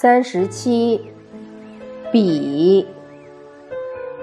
[0.00, 0.98] 三十七，
[2.10, 2.86] 比，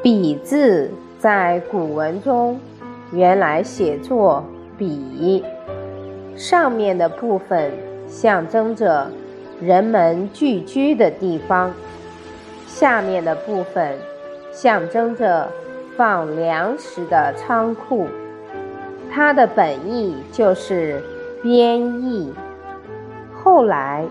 [0.02, 2.60] 比字在古文中
[3.12, 4.44] 原来写作
[4.76, 5.46] 比，
[6.36, 7.72] 上面的部分
[8.08, 9.08] 象征着
[9.62, 11.72] 人们聚居的地方，
[12.66, 14.00] 下面的部分
[14.52, 15.48] 象征着
[15.96, 18.08] 放粮食的仓库。
[19.12, 21.00] 它的本意就是
[21.44, 22.34] 编译，
[23.32, 24.04] 后来。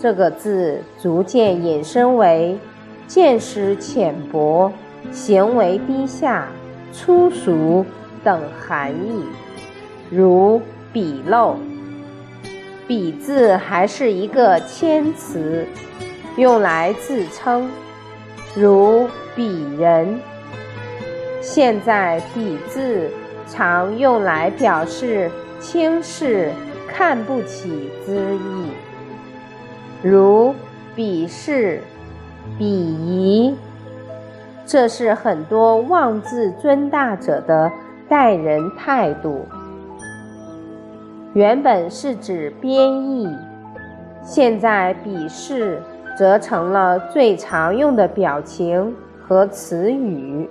[0.00, 2.58] 这个字逐渐引申为
[3.06, 4.70] 见识浅薄、
[5.10, 6.48] 行为低下、
[6.92, 7.84] 粗俗
[8.22, 9.24] 等含义，
[10.10, 10.60] 如
[10.92, 11.54] 鄙陋。
[12.86, 15.66] 鄙字还是一个谦词，
[16.36, 17.70] 用来自称，
[18.54, 20.20] 如鄙人。
[21.40, 23.08] 现在鄙字
[23.48, 26.50] 常用来表示轻视、
[26.86, 28.68] 看不起之意。
[30.04, 30.54] 如
[30.94, 31.80] 鄙视、
[32.58, 33.56] 鄙夷，
[34.66, 37.72] 这是很多妄自尊大者的
[38.06, 39.46] 待人态度。
[41.32, 43.34] 原本是指编译，
[44.22, 45.80] 现在鄙视
[46.18, 48.94] 则成了最常用的表情
[49.26, 50.46] 和词语。